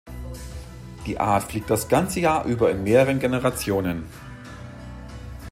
[1.05, 4.05] Die Art fliegt das ganze Jahr über in mehreren Generationen.